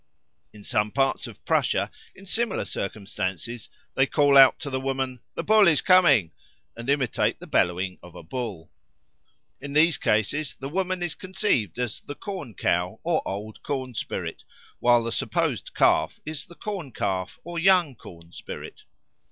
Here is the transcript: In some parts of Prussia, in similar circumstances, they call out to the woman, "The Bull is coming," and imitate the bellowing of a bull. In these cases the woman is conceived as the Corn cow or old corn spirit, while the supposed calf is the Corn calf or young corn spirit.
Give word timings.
In 0.51 0.63
some 0.63 0.89
parts 0.89 1.27
of 1.27 1.45
Prussia, 1.45 1.91
in 2.15 2.25
similar 2.25 2.65
circumstances, 2.65 3.69
they 3.93 4.07
call 4.07 4.35
out 4.35 4.57
to 4.61 4.71
the 4.71 4.79
woman, 4.79 5.19
"The 5.35 5.43
Bull 5.43 5.67
is 5.67 5.83
coming," 5.83 6.31
and 6.75 6.89
imitate 6.89 7.39
the 7.39 7.45
bellowing 7.45 7.99
of 8.01 8.15
a 8.15 8.23
bull. 8.23 8.71
In 9.59 9.73
these 9.73 9.99
cases 9.99 10.55
the 10.55 10.69
woman 10.69 11.03
is 11.03 11.13
conceived 11.13 11.77
as 11.77 11.99
the 12.01 12.15
Corn 12.15 12.55
cow 12.55 12.99
or 13.03 13.21
old 13.27 13.61
corn 13.61 13.93
spirit, 13.93 14.43
while 14.79 15.03
the 15.03 15.11
supposed 15.11 15.75
calf 15.75 16.19
is 16.25 16.47
the 16.47 16.55
Corn 16.55 16.91
calf 16.91 17.39
or 17.43 17.59
young 17.59 17.93
corn 17.93 18.31
spirit. 18.31 18.85